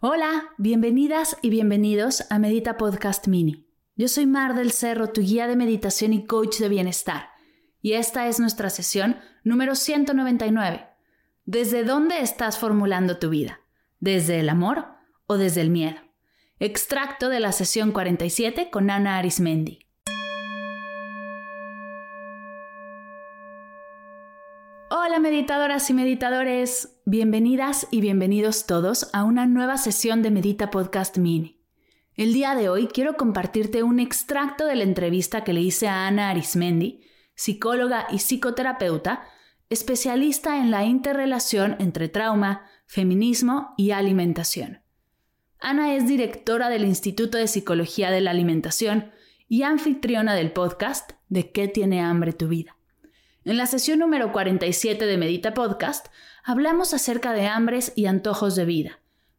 Hola, 0.00 0.50
bienvenidas 0.58 1.36
y 1.42 1.50
bienvenidos 1.50 2.24
a 2.30 2.38
Medita 2.38 2.76
Podcast 2.76 3.26
Mini. 3.26 3.66
Yo 3.96 4.06
soy 4.06 4.26
Mar 4.26 4.54
del 4.54 4.70
Cerro, 4.70 5.08
tu 5.08 5.22
guía 5.22 5.48
de 5.48 5.56
meditación 5.56 6.12
y 6.12 6.24
coach 6.24 6.58
de 6.58 6.68
bienestar, 6.68 7.30
y 7.82 7.94
esta 7.94 8.28
es 8.28 8.38
nuestra 8.38 8.70
sesión 8.70 9.16
número 9.42 9.74
199. 9.74 10.86
¿Desde 11.46 11.82
dónde 11.82 12.20
estás 12.20 12.60
formulando 12.60 13.18
tu 13.18 13.28
vida? 13.28 13.58
¿Desde 13.98 14.38
el 14.38 14.50
amor 14.50 14.86
o 15.26 15.36
desde 15.36 15.62
el 15.62 15.70
miedo? 15.70 15.98
Extracto 16.60 17.28
de 17.28 17.40
la 17.40 17.50
sesión 17.50 17.90
47 17.90 18.70
con 18.70 18.90
Ana 18.90 19.18
Arismendi. 19.18 19.80
Hola 24.90 25.17
meditadoras 25.30 25.90
y 25.90 25.92
meditadores, 25.92 27.02
bienvenidas 27.04 27.86
y 27.90 28.00
bienvenidos 28.00 28.64
todos 28.64 29.10
a 29.12 29.24
una 29.24 29.44
nueva 29.46 29.76
sesión 29.76 30.22
de 30.22 30.30
Medita 30.30 30.70
Podcast 30.70 31.18
Mini. 31.18 31.60
El 32.14 32.32
día 32.32 32.54
de 32.54 32.70
hoy 32.70 32.86
quiero 32.86 33.18
compartirte 33.18 33.82
un 33.82 34.00
extracto 34.00 34.64
de 34.64 34.76
la 34.76 34.84
entrevista 34.84 35.44
que 35.44 35.52
le 35.52 35.60
hice 35.60 35.86
a 35.86 36.06
Ana 36.06 36.30
Arismendi, 36.30 37.02
psicóloga 37.34 38.06
y 38.10 38.20
psicoterapeuta, 38.20 39.22
especialista 39.68 40.60
en 40.60 40.70
la 40.70 40.86
interrelación 40.86 41.76
entre 41.78 42.08
trauma, 42.08 42.62
feminismo 42.86 43.74
y 43.76 43.90
alimentación. 43.90 44.80
Ana 45.60 45.94
es 45.94 46.08
directora 46.08 46.70
del 46.70 46.86
Instituto 46.86 47.36
de 47.36 47.48
Psicología 47.48 48.10
de 48.10 48.22
la 48.22 48.30
Alimentación 48.30 49.10
y 49.46 49.62
anfitriona 49.64 50.34
del 50.34 50.52
podcast 50.52 51.12
¿De 51.28 51.52
qué 51.52 51.68
tiene 51.68 52.00
hambre 52.00 52.32
tu 52.32 52.48
vida? 52.48 52.77
En 53.48 53.56
la 53.56 53.64
sesión 53.64 54.00
número 54.00 54.30
47 54.30 55.06
de 55.06 55.16
Medita 55.16 55.54
Podcast 55.54 56.08
hablamos 56.44 56.92
acerca 56.92 57.32
de 57.32 57.46
hambres 57.46 57.94
y 57.96 58.04
antojos 58.04 58.56
de 58.56 58.66
vida, 58.66 58.98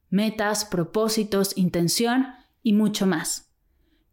metas, 0.09 0.65
propósitos, 0.65 1.55
intención 1.55 2.33
y 2.63 2.73
mucho 2.73 3.05
más. 3.05 3.52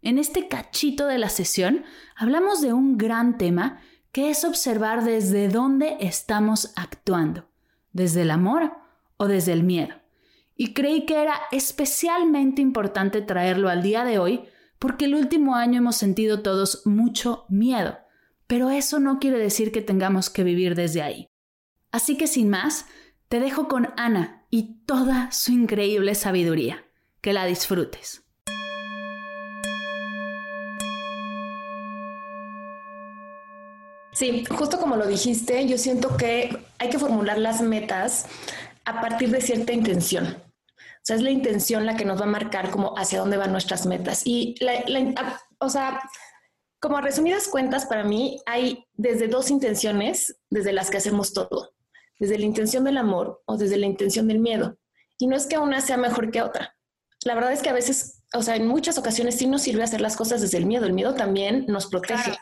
En 0.02 0.19
este 0.19 0.48
cachito 0.48 1.06
de 1.06 1.17
la 1.17 1.30
sesión 1.30 1.86
hablamos 2.14 2.61
de 2.61 2.74
un 2.74 2.98
gran 2.98 3.39
tema 3.39 3.80
que 4.12 4.28
es 4.28 4.44
observar 4.44 5.02
desde 5.02 5.48
dónde 5.48 5.97
estamos 6.00 6.74
actuando, 6.77 7.48
desde 7.94 8.20
el 8.20 8.33
amor 8.33 8.74
o 9.17 9.28
desde 9.28 9.55
el 9.55 9.62
miedo 9.62 9.94
y 10.58 10.74
creí 10.74 11.06
que 11.06 11.22
era 11.22 11.41
especialmente 11.52 12.61
importante 12.61 13.22
traerlo 13.22 13.70
al 13.70 13.83
día 13.83 14.05
de 14.05 14.19
hoy 14.19 14.44
porque 14.78 15.06
el 15.06 15.14
último 15.14 15.55
año 15.56 15.78
hemos 15.78 15.97
sentido 15.97 16.42
todos 16.42 16.83
mucho 16.84 17.47
miedo, 17.48 17.97
pero 18.47 18.70
eso 18.70 19.00
no 19.00 19.19
quiere 19.19 19.39
decir 19.39 19.72
que 19.72 19.83
tengamos 19.83 20.30
que 20.30 20.44
vivir 20.44 20.75
desde 20.75 21.02
ahí. 21.02 21.28
Así 21.91 22.16
que 22.16 22.27
sin 22.27 22.48
más, 22.48 22.86
te 23.28 23.41
dejo 23.41 23.69
con 23.69 23.89
Ana 23.97 24.47
y 24.50 24.84
toda 24.86 25.30
su 25.33 25.52
increíble 25.52 26.14
sabiduría. 26.14 26.84
Que 27.20 27.33
la 27.33 27.44
disfrutes. 27.44 28.22
Sí, 34.12 34.45
justo 34.48 34.79
como 34.79 34.96
lo 34.96 35.06
dijiste, 35.06 35.67
yo 35.67 35.77
siento 35.77 36.17
que 36.17 36.56
hay 36.79 36.89
que 36.89 36.98
formular 36.98 37.36
las 37.39 37.61
metas 37.61 38.27
a 38.85 39.01
partir 39.01 39.30
de 39.30 39.40
cierta 39.40 39.73
intención. 39.73 40.27
O 40.27 41.02
sea, 41.02 41.17
es 41.17 41.23
la 41.23 41.30
intención 41.30 41.85
la 41.85 41.96
que 41.96 42.05
nos 42.05 42.20
va 42.20 42.24
a 42.24 42.29
marcar 42.29 42.70
como 42.70 42.96
hacia 42.96 43.18
dónde 43.18 43.36
van 43.36 43.52
nuestras 43.52 43.86
metas. 43.86 44.23
Y, 44.24 44.55
la, 44.61 45.40
o 45.58 45.68
sea, 45.68 46.01
como 46.81 47.01
resumidas 47.01 47.48
cuentas, 47.48 47.87
para 47.87 48.05
mí 48.05 48.41
hay 48.47 48.85
desde 48.95 49.29
dos 49.29 49.51
intenciones 49.51 50.39
desde 50.51 50.73
las 50.73 50.91
que 50.91 50.98
hacemos 50.98 51.33
todo. 51.33 51.73
Desde 52.19 52.39
la 52.39 52.45
intención 52.45 52.85
del 52.85 52.97
amor 52.97 53.42
o 53.47 53.57
desde 53.57 53.77
la 53.77 53.87
intención 53.87 54.29
del 54.29 54.39
miedo. 54.39 54.79
Y 55.19 55.27
no 55.27 55.36
es 55.36 55.47
que 55.47 55.59
una 55.59 55.81
sea 55.81 55.97
mejor 55.97 56.31
que 56.31 56.42
otra. 56.42 56.77
La 57.25 57.35
verdad 57.35 57.53
es 57.53 57.63
que 57.63 57.70
a 57.70 57.75
veces, 57.75 58.23
o 58.35 58.42
sea, 58.42 58.57
en 58.57 58.67
muchas 58.67 58.98
ocasiones 58.98 59.36
sí 59.36 59.47
nos 59.47 59.63
sirve 59.63 59.83
hacer 59.83 60.01
las 60.01 60.17
cosas 60.17 60.41
desde 60.41 60.59
el 60.59 60.67
miedo. 60.67 60.86
El 60.86 60.92
miedo 60.92 61.15
también 61.15 61.67
nos 61.69 61.86
protege. 61.86 62.33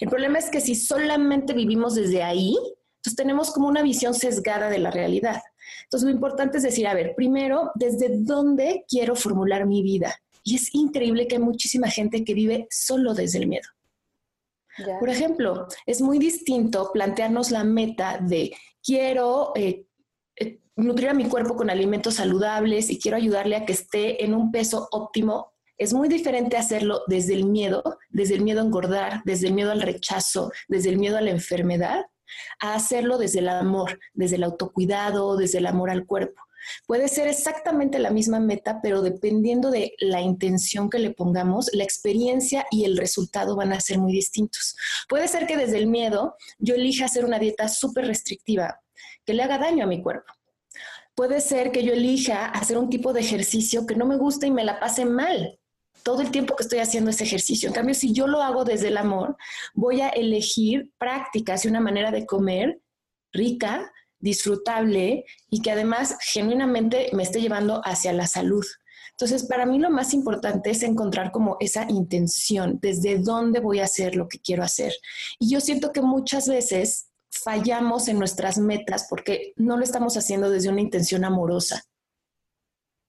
El 0.00 0.08
problema 0.08 0.38
es 0.38 0.50
que 0.50 0.60
si 0.60 0.74
solamente 0.74 1.52
vivimos 1.52 1.94
desde 1.94 2.22
ahí, 2.22 2.56
entonces 2.98 3.16
tenemos 3.16 3.52
como 3.52 3.68
una 3.68 3.82
visión 3.82 4.14
sesgada 4.14 4.68
de 4.70 4.78
la 4.78 4.90
realidad. 4.90 5.40
Entonces, 5.84 6.08
lo 6.08 6.14
importante 6.14 6.58
es 6.58 6.64
decir, 6.64 6.86
a 6.86 6.94
ver, 6.94 7.14
primero, 7.16 7.70
¿desde 7.74 8.08
dónde 8.10 8.84
quiero 8.88 9.14
formular 9.14 9.66
mi 9.66 9.82
vida? 9.82 10.14
Y 10.48 10.54
es 10.54 10.74
increíble 10.74 11.28
que 11.28 11.36
hay 11.36 11.42
muchísima 11.42 11.88
gente 11.90 12.24
que 12.24 12.32
vive 12.32 12.66
solo 12.70 13.12
desde 13.12 13.38
el 13.38 13.48
miedo. 13.48 13.68
Por 14.98 15.10
ejemplo, 15.10 15.66
es 15.84 16.00
muy 16.00 16.18
distinto 16.18 16.90
plantearnos 16.90 17.50
la 17.50 17.64
meta 17.64 18.18
de 18.18 18.56
quiero 18.82 19.52
eh, 19.56 19.84
eh, 20.36 20.60
nutrir 20.74 21.10
a 21.10 21.14
mi 21.14 21.28
cuerpo 21.28 21.54
con 21.54 21.68
alimentos 21.68 22.14
saludables 22.14 22.88
y 22.88 22.98
quiero 22.98 23.18
ayudarle 23.18 23.56
a 23.56 23.66
que 23.66 23.74
esté 23.74 24.24
en 24.24 24.32
un 24.32 24.50
peso 24.50 24.88
óptimo. 24.90 25.52
Es 25.76 25.92
muy 25.92 26.08
diferente 26.08 26.56
hacerlo 26.56 27.02
desde 27.08 27.34
el 27.34 27.44
miedo, 27.44 27.82
desde 28.08 28.36
el 28.36 28.42
miedo 28.42 28.62
a 28.62 28.64
engordar, 28.64 29.20
desde 29.26 29.48
el 29.48 29.52
miedo 29.52 29.70
al 29.70 29.82
rechazo, 29.82 30.50
desde 30.66 30.88
el 30.88 30.96
miedo 30.96 31.18
a 31.18 31.20
la 31.20 31.30
enfermedad, 31.30 32.06
a 32.60 32.74
hacerlo 32.74 33.18
desde 33.18 33.40
el 33.40 33.48
amor, 33.48 33.98
desde 34.14 34.36
el 34.36 34.44
autocuidado, 34.44 35.36
desde 35.36 35.58
el 35.58 35.66
amor 35.66 35.90
al 35.90 36.06
cuerpo. 36.06 36.42
Puede 36.86 37.08
ser 37.08 37.28
exactamente 37.28 37.98
la 37.98 38.10
misma 38.10 38.40
meta, 38.40 38.80
pero 38.82 39.02
dependiendo 39.02 39.70
de 39.70 39.94
la 40.00 40.20
intención 40.20 40.90
que 40.90 40.98
le 40.98 41.10
pongamos, 41.10 41.70
la 41.72 41.84
experiencia 41.84 42.66
y 42.70 42.84
el 42.84 42.96
resultado 42.96 43.56
van 43.56 43.72
a 43.72 43.80
ser 43.80 43.98
muy 43.98 44.12
distintos. 44.12 44.76
Puede 45.08 45.28
ser 45.28 45.46
que 45.46 45.56
desde 45.56 45.78
el 45.78 45.86
miedo 45.86 46.36
yo 46.58 46.74
elija 46.74 47.06
hacer 47.06 47.24
una 47.24 47.38
dieta 47.38 47.68
súper 47.68 48.06
restrictiva 48.06 48.80
que 49.24 49.34
le 49.34 49.42
haga 49.42 49.58
daño 49.58 49.84
a 49.84 49.88
mi 49.88 50.02
cuerpo. 50.02 50.32
Puede 51.14 51.40
ser 51.40 51.72
que 51.72 51.82
yo 51.82 51.92
elija 51.92 52.46
hacer 52.46 52.78
un 52.78 52.90
tipo 52.90 53.12
de 53.12 53.20
ejercicio 53.20 53.86
que 53.86 53.96
no 53.96 54.06
me 54.06 54.16
gusta 54.16 54.46
y 54.46 54.50
me 54.50 54.64
la 54.64 54.78
pase 54.78 55.04
mal 55.04 55.57
todo 56.08 56.22
el 56.22 56.30
tiempo 56.30 56.56
que 56.56 56.62
estoy 56.62 56.78
haciendo 56.78 57.10
ese 57.10 57.24
ejercicio. 57.24 57.68
En 57.68 57.74
cambio, 57.74 57.94
si 57.94 58.14
yo 58.14 58.26
lo 58.26 58.42
hago 58.42 58.64
desde 58.64 58.88
el 58.88 58.96
amor, 58.96 59.36
voy 59.74 60.00
a 60.00 60.08
elegir 60.08 60.90
prácticas 60.96 61.66
y 61.66 61.68
una 61.68 61.80
manera 61.80 62.10
de 62.10 62.24
comer 62.24 62.80
rica, 63.30 63.92
disfrutable 64.18 65.26
y 65.50 65.60
que 65.60 65.70
además 65.70 66.16
genuinamente 66.22 67.10
me 67.12 67.24
esté 67.24 67.42
llevando 67.42 67.82
hacia 67.84 68.14
la 68.14 68.26
salud. 68.26 68.64
Entonces, 69.10 69.44
para 69.44 69.66
mí 69.66 69.78
lo 69.78 69.90
más 69.90 70.14
importante 70.14 70.70
es 70.70 70.82
encontrar 70.82 71.30
como 71.30 71.58
esa 71.60 71.84
intención, 71.90 72.78
desde 72.80 73.18
dónde 73.18 73.60
voy 73.60 73.80
a 73.80 73.84
hacer 73.84 74.16
lo 74.16 74.28
que 74.28 74.38
quiero 74.38 74.62
hacer. 74.62 74.94
Y 75.38 75.50
yo 75.50 75.60
siento 75.60 75.92
que 75.92 76.00
muchas 76.00 76.48
veces 76.48 77.10
fallamos 77.30 78.08
en 78.08 78.18
nuestras 78.18 78.56
metas 78.56 79.08
porque 79.10 79.52
no 79.56 79.76
lo 79.76 79.84
estamos 79.84 80.16
haciendo 80.16 80.48
desde 80.48 80.70
una 80.70 80.80
intención 80.80 81.26
amorosa. 81.26 81.84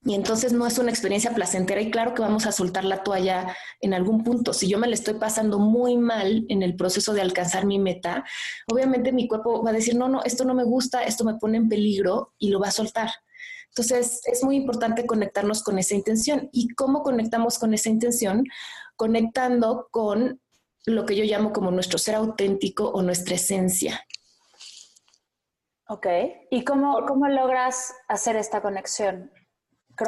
Y 0.02 0.16
entonces 0.16 0.54
no 0.54 0.66
es 0.66 0.78
una 0.78 0.92
experiencia 0.92 1.34
placentera 1.34 1.82
y 1.82 1.92
claro 1.92 2.14
que 2.14 2.22
vamos 2.22 2.46
a 2.46 2.54
soltar 2.54 2.86
la 2.86 3.04
toalla 3.04 3.56
en 3.82 3.94
algún 3.94 4.24
punto. 4.24 4.54
Si 4.54 4.70
yo 4.70 4.80
me 4.80 4.88
la 4.88 4.94
estoy 4.94 5.16
pasando 5.16 5.60
muy 5.60 5.98
mal 5.98 6.46
en 6.48 6.64
el 6.64 6.78
proceso 6.78 7.14
de 7.14 7.22
alcanzar 7.22 7.66
mi 7.66 7.80
meta, 7.80 8.24
obviamente 8.72 9.12
mi 9.12 9.28
cuerpo 9.28 9.62
va 9.62 9.72
a 9.72 9.74
decir, 9.74 9.96
no, 9.96 10.08
no, 10.08 10.24
esto 10.24 10.46
no 10.46 10.54
me 10.54 10.64
gusta, 10.64 11.04
esto 11.04 11.26
me 11.26 11.36
pone 11.36 11.58
en 11.58 11.68
peligro 11.68 12.34
y 12.38 12.50
lo 12.50 12.62
va 12.62 12.70
a 12.70 12.72
soltar. 12.72 13.10
Entonces 13.70 14.22
es 14.26 14.44
muy 14.44 14.56
importante 14.56 15.06
conectarnos 15.06 15.64
con 15.64 15.78
esa 15.78 15.96
intención. 15.96 16.50
¿Y 16.54 16.70
cómo 16.70 17.04
conectamos 17.04 17.60
con 17.60 17.74
esa 17.74 17.90
intención? 17.90 18.46
Conectando 18.96 19.90
con 19.92 20.40
lo 20.86 21.06
que 21.06 21.18
yo 21.18 21.26
llamo 21.26 21.52
como 21.52 21.72
nuestro 21.72 22.00
ser 22.00 22.16
auténtico 22.16 22.90
o 22.90 23.02
nuestra 23.02 23.36
esencia. 23.36 24.06
Ok. 25.90 26.08
¿Y 26.52 26.64
cómo, 26.64 27.06
cómo 27.06 27.28
logras 27.28 27.94
hacer 28.08 28.38
esta 28.38 28.62
conexión? 28.62 29.32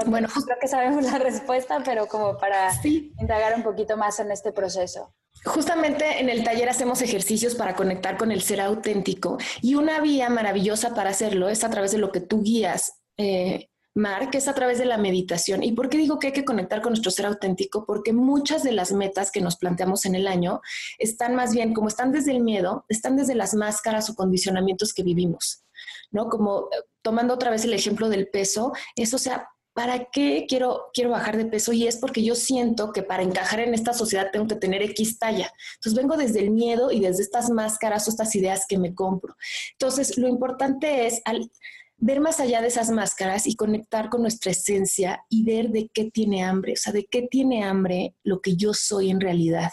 Bueno, 0.06 0.28
creo 0.46 0.58
que 0.60 0.68
sabemos 0.68 1.04
la 1.04 1.18
respuesta, 1.20 1.82
pero 1.84 2.08
como 2.08 2.38
para 2.38 2.72
indagar 2.84 3.56
un 3.56 3.64
poquito 3.64 3.98
más 3.98 4.20
en 4.20 4.32
este 4.32 4.52
proceso. 4.52 5.14
Justamente 5.46 6.20
en 6.20 6.30
el 6.30 6.44
taller 6.44 6.70
hacemos 6.70 7.02
ejercicios 7.02 7.56
para 7.56 7.76
conectar 7.76 8.18
con 8.18 8.32
el 8.32 8.42
ser 8.42 8.62
auténtico 8.62 9.38
y 9.62 9.76
una 9.76 10.00
vía 10.00 10.30
maravillosa 10.30 10.94
para 10.94 11.10
hacerlo 11.10 11.50
es 11.50 11.64
a 11.64 11.70
través 11.70 11.92
de 11.92 11.98
lo 11.98 12.12
que 12.12 12.20
tú 12.20 12.44
guías, 12.44 13.00
eh, 13.18 13.70
Mar, 13.94 14.30
que 14.30 14.38
es 14.38 14.48
a 14.48 14.54
través 14.54 14.78
de 14.78 14.86
la 14.86 14.98
meditación. 14.98 15.64
¿Y 15.64 15.74
por 15.74 15.90
qué 15.90 15.98
digo 15.98 16.18
que 16.18 16.28
hay 16.28 16.34
que 16.34 16.46
conectar 16.46 16.82
con 16.82 16.92
nuestro 16.92 17.12
ser 17.12 17.26
auténtico? 17.26 17.86
Porque 17.86 18.14
muchas 18.14 18.64
de 18.64 18.72
las 18.72 18.94
metas 18.94 19.32
que 19.32 19.42
nos 19.42 19.58
planteamos 19.58 20.06
en 20.06 20.16
el 20.16 20.28
año 20.28 20.62
están 20.98 21.36
más 21.36 21.54
bien, 21.54 21.74
como 21.74 21.90
están 21.90 22.12
desde 22.12 22.32
el 22.32 22.42
miedo, 22.42 22.86
están 22.88 23.18
desde 23.18 23.36
las 23.36 23.54
máscaras 23.54 24.10
o 24.10 24.16
condicionamientos 24.16 24.94
que 24.94 25.04
vivimos, 25.04 25.66
¿no? 26.10 26.30
Como 26.30 26.70
eh, 26.72 26.84
tomando 27.02 27.34
otra 27.34 27.52
vez 27.52 27.66
el 27.66 27.74
ejemplo 27.74 28.08
del 28.08 28.30
peso, 28.30 28.72
eso 28.96 29.18
se 29.18 29.32
ha 29.32 29.50
¿para 29.74 30.10
qué 30.12 30.46
quiero, 30.48 30.90
quiero 30.94 31.12
bajar 31.12 31.38
de 31.38 31.46
peso? 31.46 31.74
Y 31.74 31.88
es 31.88 31.98
porque 31.98 32.24
yo 32.24 32.36
siento 32.36 32.92
que 32.92 33.04
para 33.04 33.24
encajar 33.24 33.60
en 33.60 33.74
esta 33.74 33.94
sociedad 33.94 34.30
tengo 34.32 34.48
que 34.48 34.56
tener 34.56 34.82
X 34.84 35.20
talla. 35.20 35.52
Entonces 35.76 36.02
vengo 36.02 36.18
desde 36.18 36.40
el 36.40 36.52
miedo 36.52 36.92
y 36.92 37.00
desde 37.00 37.24
estas 37.24 37.50
máscaras 37.50 38.08
o 38.08 38.12
estas 38.12 38.36
ideas 38.36 38.66
que 38.68 38.78
me 38.78 38.94
compro. 38.94 39.36
Entonces 39.74 40.18
lo 40.18 40.28
importante 40.28 41.08
es 41.08 41.22
al 41.26 41.50
ver 41.98 42.20
más 42.20 42.40
allá 42.40 42.62
de 42.62 42.68
esas 42.68 42.90
máscaras 42.90 43.46
y 43.46 43.56
conectar 43.56 44.10
con 44.10 44.24
nuestra 44.24 44.52
esencia 44.52 45.24
y 45.30 45.44
ver 45.46 45.70
de 45.70 45.90
qué 45.94 46.10
tiene 46.10 46.44
hambre, 46.44 46.74
o 46.74 46.78
sea, 46.78 46.92
de 46.92 47.06
qué 47.06 47.28
tiene 47.30 47.64
hambre 47.64 48.16
lo 48.24 48.42
que 48.42 48.56
yo 48.56 48.74
soy 48.74 49.12
en 49.12 49.22
realidad. 49.22 49.72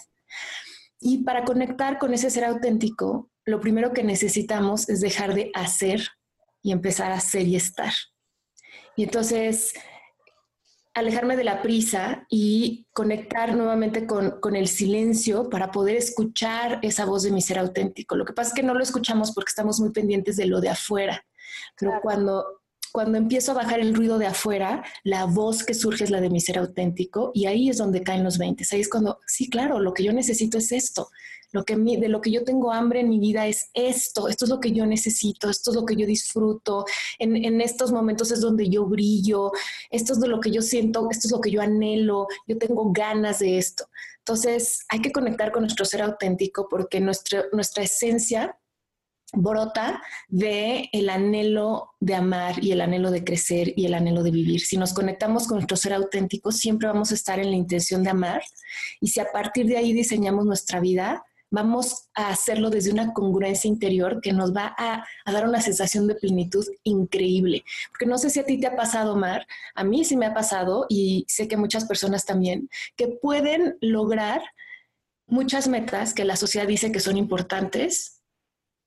Y 1.01 1.25
para 1.25 1.45
conectar 1.45 1.99
con 1.99 2.13
ese 2.13 2.29
ser 2.29 2.45
auténtico, 2.45 3.31
lo 3.47 3.61
primero 3.61 3.93
que 3.93 4.05
necesitamos 4.05 4.89
es 4.91 5.01
dejar 5.01 5.35
de 5.35 5.51
hacer 5.55 6.07
y 6.63 6.73
empezar 6.73 7.13
a 7.13 7.21
ser 7.21 7.47
y 7.47 7.57
estar. 7.57 7.93
Y 8.99 9.05
entonces, 9.05 9.75
alejarme 10.93 11.37
de 11.37 11.45
la 11.45 11.63
prisa 11.63 12.27
y 12.29 12.89
conectar 12.93 13.55
nuevamente 13.55 14.09
con, 14.09 14.41
con, 14.41 14.57
el 14.57 14.67
silencio 14.67 15.49
para 15.49 15.71
poder 15.71 15.95
escuchar 15.95 16.81
esa 16.83 17.05
voz 17.05 17.23
de 17.23 17.31
mi 17.31 17.41
ser 17.41 17.61
auténtico. 17.61 18.17
Lo 18.17 18.25
que 18.25 18.33
pasa 18.33 18.49
es 18.49 18.55
que 18.57 18.65
no 18.65 18.75
lo 18.75 18.83
escuchamos 18.83 19.31
porque 19.31 19.51
estamos 19.51 19.79
muy 19.79 19.91
pendientes 19.91 20.37
de 20.37 20.47
lo 20.47 20.61
de 20.61 20.71
afuera, 20.71 21.25
pero 21.79 22.01
cuando, 22.03 22.58
cuando 22.99 23.17
empiezo 23.17 23.53
a 23.53 23.55
bajar 23.55 23.79
el 23.79 23.95
ruido 23.95 24.19
de 24.19 24.27
afuera, 24.27 24.83
la 25.05 25.25
voz 25.25 25.63
que 25.63 25.73
surge 25.73 26.03
es 26.03 26.11
la 26.11 26.21
de 26.21 26.31
mi 26.31 26.41
ser 26.41 26.59
auténtico 26.59 27.31
y 27.33 27.47
ahí 27.47 27.69
es 27.69 27.77
donde 27.77 28.03
caen 28.03 28.25
los 28.25 28.39
20. 28.39 28.65
Ahí 28.73 28.81
es 28.81 28.89
cuando, 28.89 29.21
sí, 29.25 29.49
claro, 29.49 29.79
lo 29.79 29.95
que 29.95 30.03
yo 30.03 30.13
necesito 30.13 30.59
es 30.59 30.73
esto. 30.73 31.09
Lo 31.53 31.65
que 31.65 31.77
de 31.77 32.09
lo 32.09 32.21
que 32.21 32.33
yo 32.33 32.43
tengo 32.43 32.73
hambre 32.73 32.99
en 32.99 33.09
mi 33.09 33.21
vida 33.21 33.47
es 33.47 33.71
esto, 33.73 34.27
esto 34.27 34.47
es 34.47 34.51
lo 34.51 34.59
que 34.59 34.73
yo 34.73 34.85
necesito, 34.85 35.49
esto 35.49 35.71
es 35.71 35.77
lo 35.77 35.87
que 35.87 35.95
yo 35.95 36.09
disfruto, 36.09 36.87
en, 37.21 37.37
en, 37.37 37.61
estos 37.61 37.93
momentos 37.93 38.33
es 38.33 38.41
donde 38.41 38.69
yo 38.69 38.85
brillo, 38.85 39.53
esto 39.91 40.15
es 40.15 40.19
de 40.19 40.27
lo 40.27 40.41
que 40.41 40.51
yo 40.51 40.61
siento, 40.61 41.07
esto 41.09 41.29
es 41.29 41.33
lo 41.33 41.41
que 41.41 41.53
yo 41.53 41.63
anhelo, 41.63 42.27
yo 42.49 42.59
tengo 42.59 42.91
ganas 42.91 43.39
de 43.39 43.59
esto. 43.59 43.87
Entonces 44.19 44.85
hay 44.89 45.01
que 45.01 45.13
conectar 45.13 45.53
con 45.53 45.63
nuestro 45.63 45.85
ser 45.85 46.03
auténtico 46.03 46.69
porque 46.69 47.01
nuestra, 47.01 47.45
nuestra 47.53 47.85
esencia 47.85 48.58
brota 49.33 50.03
de 50.29 50.89
el 50.93 51.11
anhelo 51.11 51.95
de 52.01 52.15
amar 52.15 52.63
y 52.65 52.73
el 52.73 52.81
anhelo 52.81 53.11
de 53.11 53.25
crecer 53.25 53.73
y 53.77 53.87
el 53.87 53.95
anhelo 53.95 54.23
de 54.23 54.31
vivir. 54.31 54.61
Si 54.61 54.77
nos 54.77 54.95
conectamos 54.95 55.47
con 55.47 55.57
nuestro 55.57 55.77
ser 55.77 55.93
auténtico, 55.93 56.53
siempre 56.53 56.89
vamos 56.89 57.11
a 57.11 57.15
estar 57.15 57.39
en 57.39 57.51
la 57.51 57.57
intención 57.57 58.03
de 58.03 58.11
amar 58.11 58.43
y 59.01 59.09
si 59.09 59.21
a 59.21 59.31
partir 59.31 59.67
de 59.67 59.77
ahí 59.77 59.93
diseñamos 59.93 60.47
nuestra 60.47 60.81
vida, 60.81 61.25
vamos 61.51 62.09
a 62.15 62.29
hacerlo 62.29 62.71
desde 62.71 62.93
una 62.93 63.13
congruencia 63.13 63.69
interior 63.69 64.21
que 64.21 64.33
nos 64.33 64.55
va 64.55 64.75
a, 64.77 65.05
dar 65.31 65.49
una 65.49 65.61
sensación 65.61 66.07
de 66.07 66.15
plenitud 66.15 66.67
increíble. 66.85 67.65
Porque 67.91 68.07
no 68.07 68.19
sé 68.19 68.31
si 68.31 68.41
a 68.41 68.45
ti 68.45 68.59
te 68.61 68.67
ha 68.67 68.77
pasado, 68.77 69.17
Mar, 69.17 69.47
a 69.75 69.85
mí 69.85 70.05
sí 70.05 70.17
me 70.17 70.27
ha 70.27 70.35
pasado 70.35 70.87
y 70.89 71.25
sé 71.29 71.49
que 71.49 71.57
muchas 71.57 71.87
personas 71.87 72.25
también, 72.25 72.69
que 72.97 73.09
pueden 73.09 73.77
lograr 73.81 74.43
muchas 75.27 75.69
metas 75.69 76.15
que 76.15 76.25
la 76.25 76.37
sociedad 76.37 76.67
dice 76.67 76.93
que 76.93 77.01
son 77.01 77.17
importantes, 77.17 78.18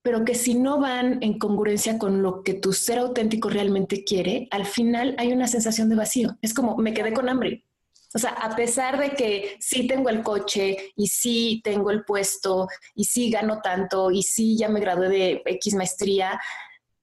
pero 0.01 0.25
que 0.25 0.35
si 0.35 0.55
no 0.55 0.79
van 0.79 1.19
en 1.21 1.37
congruencia 1.37 1.97
con 1.97 2.21
lo 2.21 2.43
que 2.43 2.53
tu 2.53 2.73
ser 2.73 2.99
auténtico 2.99 3.49
realmente 3.49 4.03
quiere, 4.03 4.47
al 4.51 4.65
final 4.65 5.15
hay 5.17 5.31
una 5.31 5.47
sensación 5.47 5.89
de 5.89 5.95
vacío. 5.95 6.37
Es 6.41 6.53
como, 6.53 6.77
me 6.77 6.93
quedé 6.93 7.13
con 7.13 7.29
hambre 7.29 7.65
o 8.13 8.19
sea, 8.19 8.31
a 8.31 8.55
pesar 8.55 8.99
de 8.99 9.11
que 9.11 9.57
sí 9.59 9.87
tengo 9.87 10.09
el 10.09 10.21
coche 10.21 10.91
y 10.95 11.07
sí 11.07 11.61
tengo 11.63 11.91
el 11.91 12.03
puesto 12.03 12.67
y 12.93 13.05
sí 13.05 13.29
gano 13.29 13.61
tanto 13.61 14.11
y 14.11 14.23
sí 14.23 14.57
ya 14.57 14.67
me 14.67 14.81
gradué 14.81 15.07
de 15.07 15.41
X 15.45 15.75
maestría, 15.75 16.39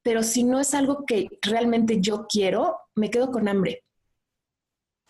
pero 0.03 0.23
si 0.23 0.45
no 0.45 0.61
es 0.61 0.75
algo 0.75 1.05
que 1.07 1.29
realmente 1.41 2.01
yo 2.01 2.27
quiero, 2.29 2.79
me 2.95 3.11
quedo 3.11 3.31
con 3.31 3.49
hambre. 3.49 3.85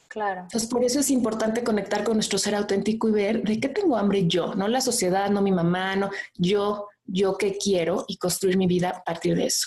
Claro. 0.07 0.43
Entonces, 0.43 0.69
por 0.71 0.85
eso 0.85 1.01
es 1.01 1.11
importante 1.11 1.63
conectar 1.63 2.03
con 2.03 2.15
nuestro 2.15 2.39
ser 2.39 2.55
auténtico 2.55 3.09
y 3.09 3.13
ver 3.13 3.43
de 3.43 3.61
qué 3.61 3.69
tengo 3.69 3.97
hambre 3.97 4.27
yo, 4.27 4.55
no 4.55 4.67
la 4.67 4.81
sociedad, 4.81 5.29
no 5.31 5.43
mi 5.43 5.53
mamá, 5.53 5.97
no 5.97 6.11
yo, 6.35 6.89
yo 7.09 7.37
qué 7.37 7.57
quiero 7.57 8.05
y 8.07 8.19
construir 8.19 8.57
mi 8.57 8.67
vida 8.67 8.91
a 8.91 9.03
partir 9.03 9.35
de 9.35 9.47
eso. 9.47 9.67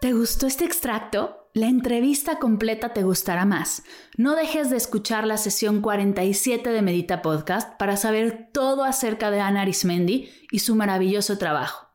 ¿Te 0.00 0.12
gustó 0.12 0.48
este 0.48 0.64
extracto? 0.64 1.48
La 1.54 1.68
entrevista 1.68 2.40
completa 2.40 2.92
te 2.92 3.04
gustará 3.04 3.44
más. 3.44 3.84
No 4.16 4.34
dejes 4.34 4.68
de 4.68 4.76
escuchar 4.76 5.26
la 5.26 5.36
sesión 5.36 5.80
47 5.80 6.70
de 6.70 6.82
Medita 6.82 7.22
Podcast 7.22 7.78
para 7.78 7.96
saber 7.96 8.48
todo 8.52 8.82
acerca 8.82 9.30
de 9.30 9.40
Ana 9.40 9.62
Arismendi 9.62 10.28
y 10.50 10.58
su 10.58 10.74
maravilloso 10.74 11.38
trabajo. 11.38 11.88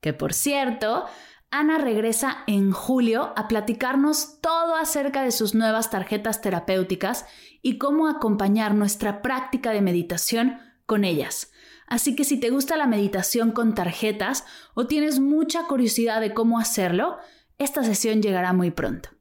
Que 0.00 0.12
por 0.12 0.34
cierto, 0.34 1.06
Ana 1.50 1.78
regresa 1.78 2.38
en 2.46 2.72
julio 2.72 3.32
a 3.36 3.48
platicarnos 3.48 4.40
todo 4.40 4.76
acerca 4.76 5.22
de 5.22 5.30
sus 5.30 5.54
nuevas 5.54 5.90
tarjetas 5.90 6.40
terapéuticas 6.40 7.24
y 7.62 7.78
cómo 7.78 8.08
acompañar 8.08 8.74
nuestra 8.74 9.22
práctica 9.22 9.70
de 9.70 9.80
meditación 9.80 10.58
con 10.86 11.04
ellas. 11.04 11.52
Así 11.86 12.16
que 12.16 12.24
si 12.24 12.38
te 12.38 12.50
gusta 12.50 12.76
la 12.76 12.86
meditación 12.86 13.52
con 13.52 13.74
tarjetas 13.74 14.44
o 14.74 14.86
tienes 14.86 15.20
mucha 15.20 15.66
curiosidad 15.66 16.20
de 16.20 16.34
cómo 16.34 16.58
hacerlo, 16.58 17.18
esta 17.58 17.84
sesión 17.84 18.22
llegará 18.22 18.52
muy 18.52 18.70
pronto. 18.70 19.15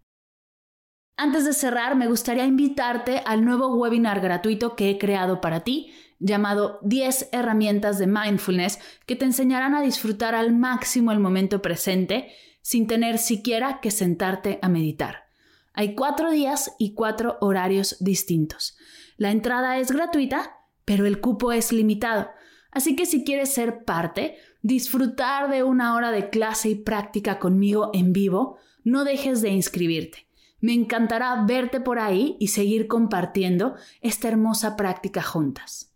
Antes 1.18 1.46
de 1.46 1.54
cerrar, 1.54 1.96
me 1.96 2.08
gustaría 2.08 2.46
invitarte 2.46 3.22
al 3.26 3.46
nuevo 3.46 3.74
webinar 3.76 4.20
gratuito 4.20 4.76
que 4.76 4.90
he 4.90 4.98
creado 4.98 5.40
para 5.40 5.62
ti, 5.62 5.94
llamado 6.20 6.80
10 6.82 7.30
herramientas 7.32 7.98
de 7.98 8.08
mindfulness 8.08 8.80
que 9.06 9.16
te 9.16 9.24
enseñarán 9.24 9.76
a 9.76 9.82
disfrutar 9.82 10.36
al 10.36 10.54
máximo 10.54 11.14
el 11.14 11.20
momento 11.20 11.62
presente 11.62 12.34
sin 12.62 12.88
tener 12.88 13.18
siquiera 13.18 13.80
que 13.80 13.92
sentarte 13.92 14.60
a 14.62 14.68
meditar. 14.68 15.26
Hay 15.74 15.96
cuatro 15.96 16.32
días 16.32 16.74
y 16.80 16.94
cuatro 16.94 17.38
horarios 17.40 17.98
distintos. 18.00 18.78
La 19.18 19.32
entrada 19.32 19.78
es 19.78 19.92
gratuita, 19.92 20.58
pero 20.84 21.06
el 21.06 21.22
cupo 21.22 21.54
es 21.54 21.72
limitado. 21.72 22.30
Así 22.72 22.98
que 22.98 23.06
si 23.06 23.24
quieres 23.24 23.54
ser 23.54 23.86
parte, 23.86 24.36
disfrutar 24.62 25.50
de 25.50 25.64
una 25.64 25.96
hora 25.96 26.12
de 26.12 26.30
clase 26.30 26.70
y 26.70 26.76
práctica 26.76 27.40
conmigo 27.40 27.92
en 27.94 28.12
vivo, 28.12 28.58
no 28.84 29.06
dejes 29.06 29.42
de 29.42 29.50
inscribirte. 29.50 30.25
Me 30.66 30.74
encantará 30.74 31.46
verte 31.46 31.80
por 31.80 32.00
ahí 32.00 32.38
y 32.40 32.48
seguir 32.48 32.88
compartiendo 32.88 33.76
esta 34.02 34.30
hermosa 34.30 34.76
práctica 34.76 35.22
juntas. 35.22 35.94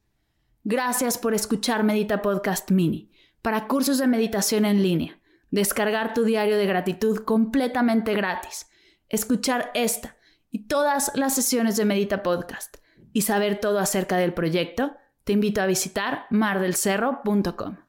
Gracias 0.64 1.18
por 1.18 1.34
escuchar 1.34 1.84
Medita 1.84 2.22
Podcast 2.22 2.70
Mini 2.70 3.10
para 3.42 3.66
cursos 3.66 3.98
de 3.98 4.06
meditación 4.06 4.66
en 4.66 4.84
línea, 4.84 5.20
descargar 5.50 6.14
tu 6.14 6.24
diario 6.24 6.56
de 6.56 6.68
gratitud 6.68 7.18
completamente 7.24 8.14
gratis, 8.14 8.70
escuchar 9.08 9.72
esta 9.74 10.18
y 10.52 10.68
todas 10.68 11.14
las 11.16 11.34
sesiones 11.34 11.76
de 11.76 11.86
Medita 11.86 12.22
Podcast 12.22 12.78
y 13.12 13.24
saber 13.24 13.60
todo 13.60 13.80
acerca 13.80 14.18
del 14.18 14.36
proyecto 14.36 14.96
te 15.24 15.34
invito 15.34 15.64
a 15.64 15.66
visitar 15.66 16.28
mardelcerro.com. 16.30 17.89